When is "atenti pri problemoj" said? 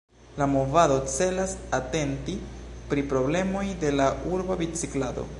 1.79-3.65